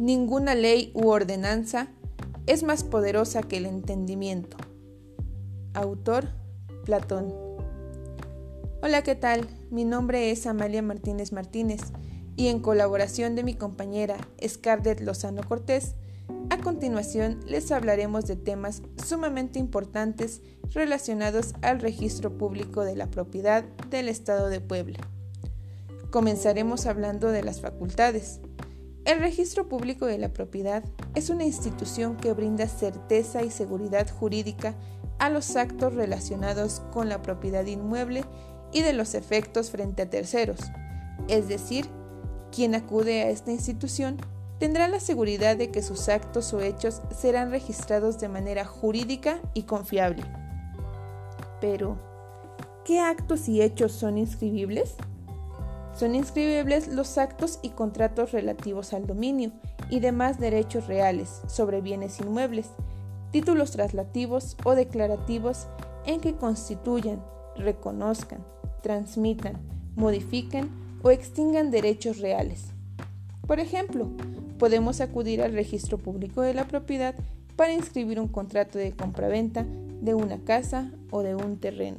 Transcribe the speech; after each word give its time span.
Ninguna 0.00 0.54
ley 0.54 0.92
u 0.94 1.08
ordenanza 1.08 1.88
es 2.46 2.62
más 2.62 2.84
poderosa 2.84 3.42
que 3.42 3.58
el 3.58 3.66
entendimiento. 3.66 4.56
Autor 5.74 6.30
Platón. 6.86 7.34
Hola, 8.80 9.02
¿qué 9.02 9.14
tal? 9.14 9.46
Mi 9.70 9.84
nombre 9.84 10.30
es 10.30 10.46
Amalia 10.46 10.80
Martínez 10.80 11.32
Martínez 11.32 11.82
y 12.34 12.46
en 12.46 12.60
colaboración 12.60 13.34
de 13.34 13.44
mi 13.44 13.52
compañera 13.52 14.16
Scarlett 14.42 15.02
Lozano 15.02 15.42
Cortés, 15.42 15.96
a 16.48 16.56
continuación 16.56 17.40
les 17.46 17.70
hablaremos 17.70 18.24
de 18.24 18.36
temas 18.36 18.80
sumamente 19.04 19.58
importantes 19.58 20.40
relacionados 20.70 21.52
al 21.60 21.78
registro 21.78 22.38
público 22.38 22.84
de 22.84 22.96
la 22.96 23.10
propiedad 23.10 23.64
del 23.90 24.08
Estado 24.08 24.48
de 24.48 24.62
Puebla. 24.62 25.00
Comenzaremos 26.10 26.86
hablando 26.86 27.30
de 27.30 27.44
las 27.44 27.60
facultades. 27.60 28.40
El 29.04 29.18
registro 29.18 29.68
público 29.68 30.06
de 30.06 30.18
la 30.18 30.32
propiedad 30.32 30.84
es 31.14 31.30
una 31.30 31.44
institución 31.44 32.16
que 32.16 32.32
brinda 32.32 32.68
certeza 32.68 33.42
y 33.42 33.50
seguridad 33.50 34.08
jurídica 34.10 34.74
a 35.18 35.30
los 35.30 35.56
actos 35.56 35.94
relacionados 35.94 36.80
con 36.92 37.08
la 37.08 37.22
propiedad 37.22 37.64
inmueble 37.64 38.24
y 38.72 38.82
de 38.82 38.92
los 38.92 39.14
efectos 39.14 39.70
frente 39.70 40.02
a 40.02 40.10
terceros, 40.10 40.60
es 41.28 41.48
decir, 41.48 41.86
quien 42.52 42.74
acude 42.74 43.22
a 43.22 43.30
esta 43.30 43.52
institución 43.52 44.18
tendrá 44.58 44.88
la 44.88 45.00
seguridad 45.00 45.56
de 45.56 45.70
que 45.70 45.82
sus 45.82 46.08
actos 46.08 46.52
o 46.52 46.60
hechos 46.60 47.00
serán 47.16 47.50
registrados 47.50 48.20
de 48.20 48.28
manera 48.28 48.64
jurídica 48.64 49.40
y 49.54 49.62
confiable. 49.62 50.22
Pero, 51.60 51.98
¿qué 52.84 53.00
actos 53.00 53.48
y 53.48 53.62
hechos 53.62 53.92
son 53.92 54.18
inscribibles? 54.18 54.96
Son 56.00 56.14
inscribibles 56.14 56.88
los 56.88 57.18
actos 57.18 57.58
y 57.60 57.68
contratos 57.68 58.32
relativos 58.32 58.94
al 58.94 59.06
dominio 59.06 59.52
y 59.90 60.00
demás 60.00 60.40
derechos 60.40 60.86
reales 60.86 61.42
sobre 61.46 61.82
bienes 61.82 62.20
inmuebles, 62.20 62.70
títulos 63.32 63.72
traslativos 63.72 64.56
o 64.64 64.74
declarativos 64.74 65.66
en 66.06 66.22
que 66.22 66.36
constituyan, 66.36 67.22
reconozcan, 67.54 68.42
transmitan, 68.82 69.58
modifiquen 69.94 70.70
o 71.02 71.10
extingan 71.10 71.70
derechos 71.70 72.18
reales. 72.20 72.68
Por 73.46 73.60
ejemplo, 73.60 74.08
podemos 74.58 75.02
acudir 75.02 75.42
al 75.42 75.52
registro 75.52 75.98
público 75.98 76.40
de 76.40 76.54
la 76.54 76.66
propiedad 76.66 77.14
para 77.56 77.74
inscribir 77.74 78.18
un 78.20 78.28
contrato 78.28 78.78
de 78.78 78.92
compraventa 78.92 79.66
de 80.00 80.14
una 80.14 80.38
casa 80.38 80.90
o 81.10 81.22
de 81.22 81.34
un 81.34 81.58
terreno. 81.58 81.98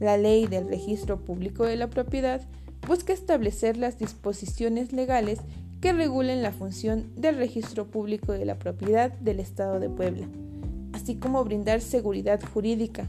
La 0.00 0.16
ley 0.16 0.46
del 0.46 0.68
registro 0.68 1.20
público 1.20 1.64
de 1.64 1.76
la 1.76 1.88
propiedad 1.88 2.40
busca 2.86 3.12
establecer 3.12 3.76
las 3.76 3.98
disposiciones 3.98 4.92
legales 4.92 5.38
que 5.80 5.92
regulen 5.92 6.42
la 6.42 6.52
función 6.52 7.12
del 7.14 7.36
registro 7.36 7.86
público 7.86 8.32
de 8.32 8.44
la 8.44 8.58
propiedad 8.58 9.12
del 9.12 9.38
Estado 9.38 9.78
de 9.78 9.88
Puebla, 9.88 10.26
así 10.92 11.16
como 11.16 11.44
brindar 11.44 11.80
seguridad 11.80 12.40
jurídica 12.52 13.08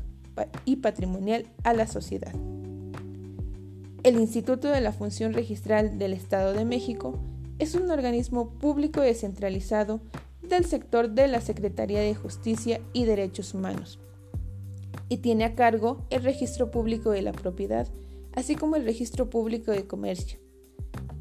y 0.66 0.78
patrimonial 0.78 1.47
a 1.63 1.73
la 1.73 1.88
sociedad. 1.88 2.33
El 4.03 4.19
Instituto 4.19 4.67
de 4.67 4.81
la 4.81 4.91
Función 4.91 5.33
Registral 5.33 5.97
del 5.97 6.13
Estado 6.13 6.53
de 6.53 6.66
México 6.66 7.17
es 7.58 7.73
un 7.73 7.89
organismo 7.89 8.50
público 8.50 9.02
descentralizado 9.02 10.02
del 10.47 10.66
sector 10.66 11.09
de 11.09 11.28
la 11.28 11.41
Secretaría 11.41 12.02
de 12.02 12.13
Justicia 12.13 12.80
y 12.94 13.06
Derechos 13.06 13.56
Humanos 13.56 14.00
y 15.09 15.17
tiene 15.17 15.45
a 15.45 15.56
cargo 15.56 16.06
el 16.09 16.23
registro 16.23 16.72
público 16.72 17.11
de 17.11 17.22
la 17.22 17.31
propiedad, 17.31 17.88
así 18.34 18.56
como 18.56 18.75
el 18.75 18.86
registro 18.86 19.30
público 19.30 19.72
de 19.72 19.88
comercio. 19.88 20.39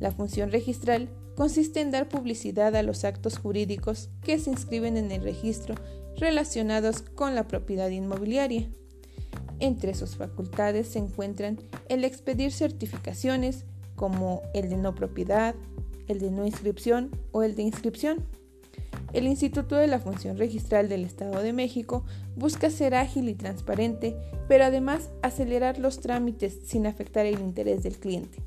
La 0.00 0.10
función 0.10 0.50
registral 0.50 1.08
consiste 1.36 1.80
en 1.80 1.91
dar 1.91 2.08
publicidad 2.08 2.74
a 2.76 2.82
los 2.82 3.04
actos 3.04 3.38
jurídicos 3.38 4.10
que 4.22 4.38
se 4.38 4.50
inscriben 4.50 4.97
en 4.97 5.10
el 5.10 5.22
registro 5.22 5.75
relacionados 6.16 7.03
con 7.03 7.34
la 7.34 7.47
propiedad 7.48 7.91
inmobiliaria. 7.91 8.69
Entre 9.60 9.94
sus 9.94 10.16
facultades 10.16 10.88
se 10.88 10.98
encuentran 10.98 11.59
el 11.88 12.04
expedir 12.04 12.53
certificaciones 12.53 13.64
como 13.97 14.42
el 14.53 14.69
de 14.69 14.76
no 14.76 14.94
propiedad, 14.94 15.54
el 16.09 16.19
de 16.19 16.30
no 16.30 16.44
inscripción 16.44 17.10
o 17.32 17.42
el 17.42 17.54
de 17.54 17.62
inscripción. 17.62 18.26
El 19.14 19.26
Instituto 19.26 19.76
de 19.76 19.86
la 19.86 20.00
Función 20.00 20.36
Registral 20.36 20.88
del 20.88 21.04
Estado 21.04 21.41
de 21.41 21.52
México 21.52 22.04
busca 22.36 22.69
ser 22.69 22.94
ágil 22.94 23.28
y 23.28 23.34
transparente, 23.34 24.16
pero 24.48 24.64
además 24.64 25.10
acelerar 25.22 25.78
los 25.78 26.00
trámites 26.00 26.58
sin 26.64 26.86
afectar 26.86 27.24
el 27.24 27.41
interés 27.41 27.82
del 27.82 27.97
cliente. 27.97 28.38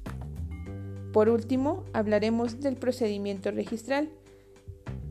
Por 1.14 1.30
último, 1.30 1.84
hablaremos 1.94 2.60
del 2.60 2.76
procedimiento 2.76 3.50
registral. 3.50 4.10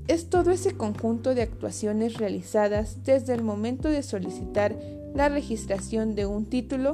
Es 0.07 0.29
todo 0.29 0.51
ese 0.53 0.77
conjunto 0.77 1.35
de 1.35 1.43
actuaciones 1.43 2.19
realizadas 2.19 3.03
desde 3.03 3.35
el 3.35 3.43
momento 3.43 3.89
de 3.89 4.03
solicitar 4.03 4.79
la 5.15 5.29
registración 5.29 6.15
de 6.15 6.27
un 6.27 6.45
título 6.45 6.93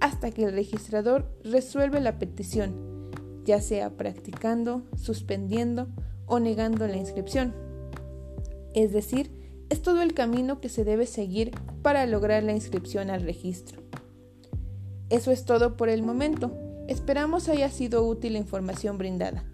hasta 0.00 0.30
que 0.30 0.44
el 0.44 0.52
registrador 0.52 1.30
resuelve 1.42 2.00
la 2.00 2.18
petición 2.18 2.94
ya 3.44 3.60
sea 3.60 3.90
practicando, 3.90 4.82
suspendiendo 4.96 5.88
o 6.26 6.40
negando 6.40 6.86
la 6.88 6.96
inscripción. 6.96 7.54
Es 8.74 8.92
decir, 8.92 9.30
es 9.70 9.80
todo 9.82 10.02
el 10.02 10.14
camino 10.14 10.60
que 10.60 10.68
se 10.68 10.84
debe 10.84 11.06
seguir 11.06 11.52
para 11.82 12.06
lograr 12.06 12.42
la 12.42 12.52
inscripción 12.52 13.10
al 13.10 13.22
registro. 13.22 13.82
Eso 15.10 15.30
es 15.30 15.44
todo 15.44 15.76
por 15.76 15.88
el 15.88 16.02
momento. 16.02 16.52
Esperamos 16.88 17.48
haya 17.48 17.70
sido 17.70 18.06
útil 18.06 18.34
la 18.34 18.40
información 18.40 18.98
brindada. 18.98 19.44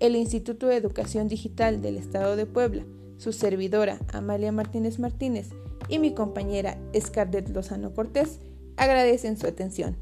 El 0.00 0.16
Instituto 0.16 0.66
de 0.66 0.76
Educación 0.76 1.28
Digital 1.28 1.82
del 1.82 1.96
Estado 1.96 2.36
de 2.36 2.46
Puebla, 2.46 2.84
su 3.18 3.32
servidora 3.32 4.00
Amalia 4.12 4.52
Martínez 4.52 4.98
Martínez 4.98 5.50
y 5.88 5.98
mi 5.98 6.12
compañera 6.14 6.78
Scarlett 6.98 7.48
Lozano 7.50 7.94
Cortés 7.94 8.40
agradecen 8.76 9.36
su 9.36 9.46
atención. 9.46 9.96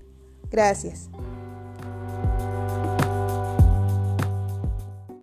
Gracias. 0.50 1.10